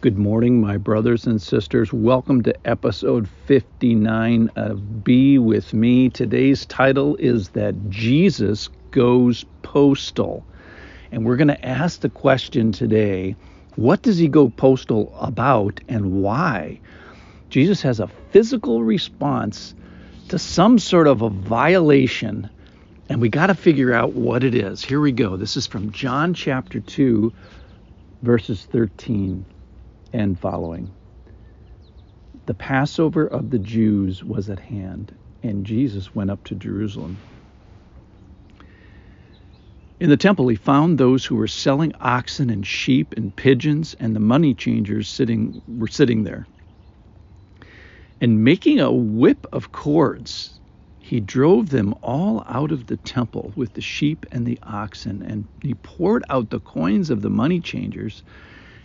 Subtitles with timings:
[0.00, 1.92] Good morning, my brothers and sisters.
[1.92, 6.08] Welcome to episode 59 of Be With Me.
[6.08, 10.46] Today's title is That Jesus Goes Postal.
[11.10, 13.34] And we're going to ask the question today
[13.74, 16.78] what does he go postal about and why?
[17.50, 19.74] Jesus has a physical response
[20.28, 22.48] to some sort of a violation,
[23.08, 24.84] and we got to figure out what it is.
[24.84, 25.36] Here we go.
[25.36, 27.32] This is from John chapter 2,
[28.22, 29.44] verses 13
[30.12, 30.94] and following.
[32.46, 37.22] The Passover of the Jews was at hand, and Jesus went up to Jerusalem.
[40.00, 44.14] In the temple, he found those who were selling oxen and sheep and pigeons, and
[44.14, 46.46] the money changers sitting were sitting there.
[48.20, 50.60] And making a whip of cords,
[50.98, 55.48] he drove them all out of the temple with the sheep and the oxen, and
[55.62, 58.22] he poured out the coins of the money changers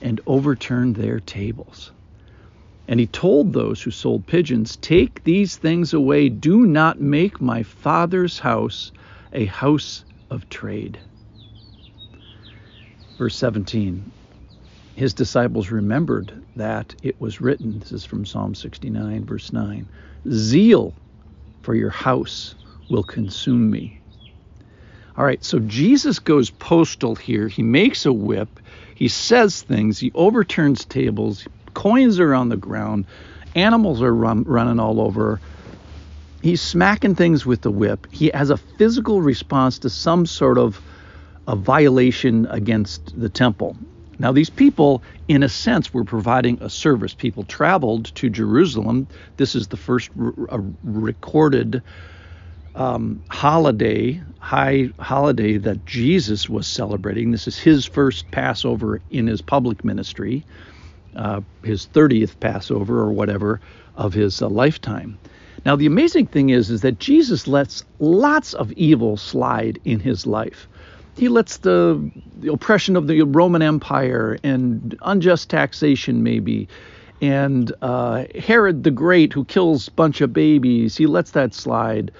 [0.00, 1.92] and overturned their tables.
[2.88, 6.28] And he told those who sold pigeons, Take these things away.
[6.28, 8.92] Do not make my father's house
[9.32, 10.98] a house of trade.
[13.18, 14.10] Verse 17
[14.96, 19.88] His disciples remembered that it was written, this is from Psalm 69, verse 9
[20.30, 20.94] Zeal
[21.62, 22.56] for your house
[22.88, 23.99] will consume me.
[25.20, 27.46] All right, so Jesus goes postal here.
[27.46, 28.58] He makes a whip.
[28.94, 33.04] He says things, he overturns tables, coins are on the ground,
[33.54, 35.38] animals are run, running all over.
[36.40, 38.06] He's smacking things with the whip.
[38.10, 40.80] He has a physical response to some sort of
[41.46, 43.76] a violation against the temple.
[44.18, 47.12] Now, these people, in a sense, were providing a service.
[47.12, 49.06] People traveled to Jerusalem.
[49.36, 51.82] This is the first r- recorded
[52.74, 57.30] um, holiday, high holiday that Jesus was celebrating.
[57.30, 60.44] This is his first Passover in his public ministry,
[61.16, 63.60] uh, his 30th Passover or whatever
[63.96, 65.18] of his uh, lifetime.
[65.64, 70.26] Now the amazing thing is, is that Jesus lets lots of evil slide in his
[70.26, 70.68] life.
[71.16, 76.68] He lets the, the oppression of the Roman Empire and unjust taxation, maybe,
[77.20, 82.10] and uh, Herod the Great, who kills a bunch of babies, he lets that slide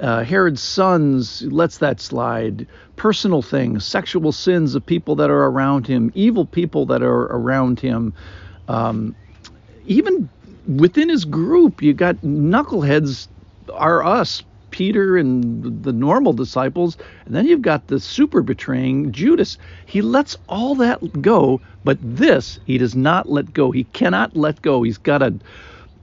[0.00, 2.66] uh, Herod's sons lets that slide.
[2.96, 7.80] Personal things, sexual sins of people that are around him, evil people that are around
[7.80, 8.12] him.
[8.68, 9.14] Um,
[9.86, 10.28] even
[10.66, 13.28] within his group, you got knuckleheads
[13.72, 19.58] are us, Peter and the normal disciples, and then you've got the super betraying Judas.
[19.86, 23.70] He lets all that go, but this he does not let go.
[23.70, 24.82] He cannot let go.
[24.82, 25.34] He's got a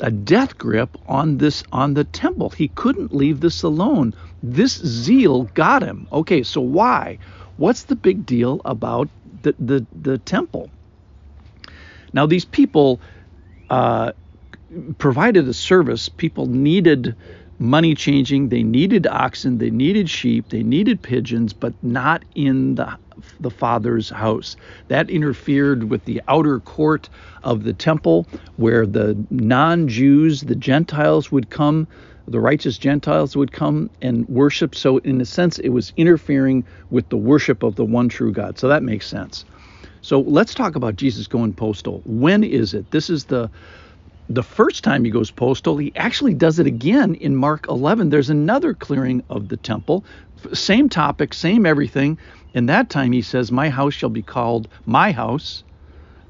[0.00, 2.50] a death grip on this on the temple.
[2.50, 4.14] He couldn't leave this alone.
[4.42, 6.06] This zeal got him.
[6.12, 7.18] Okay, so why?
[7.56, 9.08] What's the big deal about
[9.42, 10.70] the the, the temple?
[12.12, 13.00] Now these people
[13.70, 14.12] uh,
[14.98, 16.08] provided a service.
[16.08, 17.16] People needed
[17.58, 18.48] money changing.
[18.48, 19.58] They needed oxen.
[19.58, 20.48] They needed sheep.
[20.48, 22.96] They needed pigeons, but not in the
[23.40, 24.56] the Father's house.
[24.88, 27.08] That interfered with the outer court
[27.42, 31.86] of the temple where the non Jews, the Gentiles, would come,
[32.26, 34.74] the righteous Gentiles would come and worship.
[34.74, 38.58] So, in a sense, it was interfering with the worship of the one true God.
[38.58, 39.44] So, that makes sense.
[40.00, 42.02] So, let's talk about Jesus going postal.
[42.04, 42.90] When is it?
[42.90, 43.50] This is the
[44.28, 48.10] the first time he goes postal, he actually does it again in Mark 11.
[48.10, 50.04] There's another clearing of the temple,
[50.52, 52.18] same topic, same everything.
[52.54, 55.64] And that time he says, My house shall be called my house.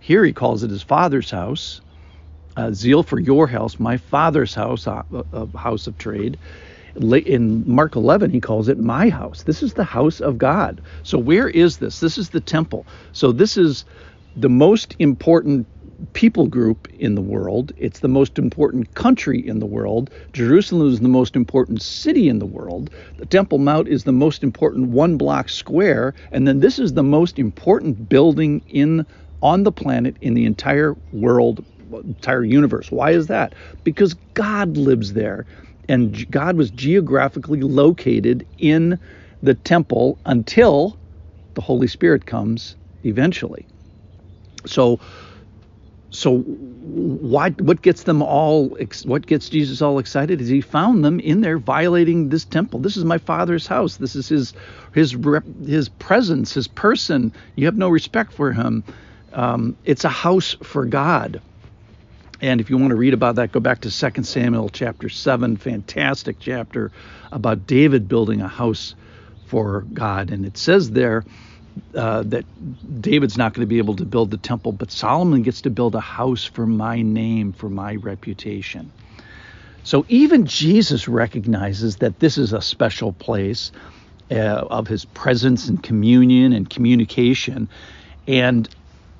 [0.00, 1.80] Here he calls it his father's house.
[2.56, 6.38] Uh, zeal for your house, my father's house, a uh, uh, house of trade.
[6.94, 9.42] In Mark 11, he calls it my house.
[9.42, 10.80] This is the house of God.
[11.02, 11.98] So, where is this?
[11.98, 12.86] This is the temple.
[13.12, 13.84] So, this is
[14.36, 15.66] the most important
[16.12, 17.72] people group in the world.
[17.76, 20.10] It's the most important country in the world.
[20.32, 22.90] Jerusalem is the most important city in the world.
[23.18, 26.14] The Temple Mount is the most important one block square.
[26.32, 29.06] And then this is the most important building in
[29.42, 32.90] on the planet in the entire world, entire universe.
[32.90, 33.54] Why is that?
[33.84, 35.46] Because God lives there.
[35.88, 38.98] And God was geographically located in
[39.42, 40.98] the temple until
[41.52, 43.66] the Holy Spirit comes eventually.
[44.66, 44.98] So
[46.14, 51.18] so why what gets them all what gets Jesus all excited is he found them
[51.18, 52.78] in there violating this temple.
[52.78, 53.96] This is my father's house.
[53.96, 54.54] This is his
[54.92, 55.16] his
[55.66, 57.32] his presence, his person.
[57.56, 58.84] You have no respect for him.
[59.32, 61.40] Um, it's a house for God.
[62.40, 65.56] And if you want to read about that, go back to 2 Samuel chapter 7,
[65.56, 66.92] fantastic chapter
[67.32, 68.94] about David building a house
[69.46, 70.30] for God.
[70.30, 71.24] And it says there
[71.94, 72.44] uh, that
[73.00, 75.94] David's not going to be able to build the temple, but Solomon gets to build
[75.94, 78.92] a house for my name, for my reputation.
[79.82, 83.70] So even Jesus recognizes that this is a special place
[84.30, 87.68] uh, of his presence and communion and communication.
[88.26, 88.68] And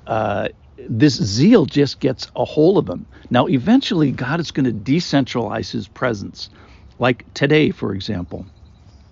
[0.07, 3.05] uh, this zeal just gets a hold of him.
[3.29, 6.49] Now, eventually, God is going to decentralize his presence.
[6.97, 8.45] Like today, for example,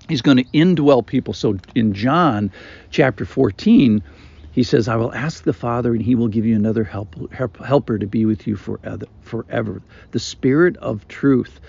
[0.08, 1.34] he's going to indwell people.
[1.34, 2.52] So in John
[2.90, 4.02] chapter 14,
[4.52, 7.98] he says, I will ask the Father, and he will give you another help, helper
[7.98, 9.82] to be with you forever, forever.
[10.12, 11.60] The Spirit of truth,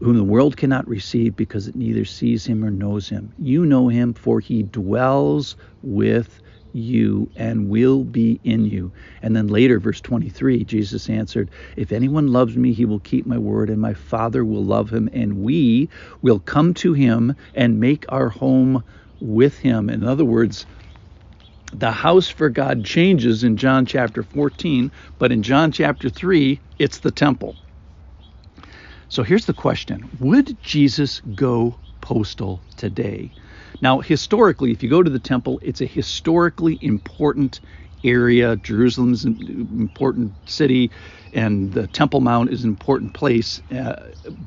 [0.00, 3.32] whom the world cannot receive because it neither sees him or knows him.
[3.38, 6.40] You know him, for he dwells with
[6.72, 8.92] you and will be in you.
[9.22, 13.38] And then later, verse 23, Jesus answered, If anyone loves me, he will keep my
[13.38, 15.88] word, and my Father will love him, and we
[16.22, 18.84] will come to him and make our home
[19.20, 19.88] with him.
[19.88, 20.66] In other words,
[21.72, 26.98] the house for God changes in John chapter 14, but in John chapter 3, it's
[26.98, 27.56] the temple.
[29.08, 33.32] So here's the question Would Jesus go postal today?
[33.80, 37.60] Now, historically, if you go to the temple, it's a historically important
[38.04, 38.56] area.
[38.56, 39.38] Jerusalem's an
[39.78, 40.90] important city,
[41.32, 43.60] and the Temple Mount is an important place.
[43.70, 43.94] Uh,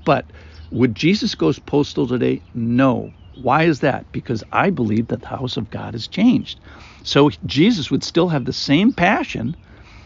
[0.03, 0.31] but
[0.71, 2.43] would Jesus go postal today?
[2.53, 3.13] No.
[3.33, 4.11] Why is that?
[4.11, 6.59] Because I believe that the house of God has changed.
[7.03, 9.55] So Jesus would still have the same passion.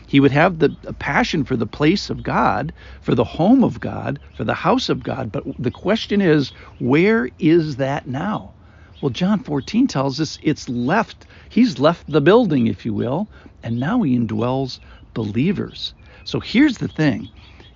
[0.07, 0.69] He would have the
[0.99, 5.03] passion for the place of God, for the home of God, for the house of
[5.03, 5.31] God.
[5.31, 8.55] But the question is, where is that now?
[9.01, 11.27] Well, John 14 tells us it's left.
[11.49, 13.29] He's left the building, if you will,
[13.63, 14.79] and now he indwells
[15.13, 15.93] believers.
[16.25, 17.31] So here's the thing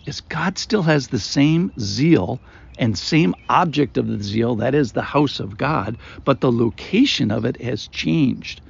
[0.06, 2.42] is God still has the same zeal
[2.78, 7.31] and same object of the zeal, that is the house of God, but the location
[7.31, 8.62] of it has changed.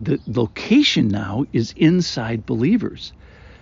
[0.00, 3.12] The location now is inside believers.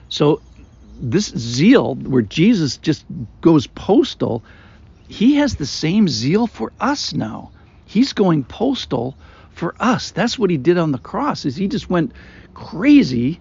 [0.09, 0.43] So
[0.83, 3.07] this zeal where Jesus just
[3.41, 4.45] goes postal,
[5.09, 7.53] he has the same zeal for us now.
[7.93, 9.19] He's going postal
[9.51, 10.13] for us.
[10.13, 11.45] That's what he did on the cross.
[11.45, 12.15] Is he just went
[12.55, 13.39] crazy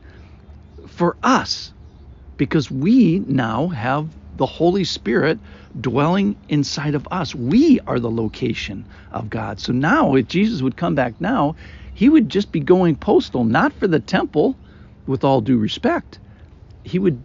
[0.87, 1.71] for us
[2.35, 5.39] because we now have the Holy Spirit
[5.79, 7.33] dwelling inside of us.
[7.33, 9.61] We are the location of God.
[9.61, 11.55] So now, if Jesus would come back now,
[11.93, 14.57] he would just be going postal, not for the temple,
[15.07, 16.19] with all due respect.
[16.83, 17.23] He would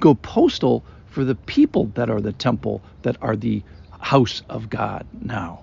[0.00, 3.62] go postal for the people that are the temple, that are the
[4.00, 5.62] house of God now.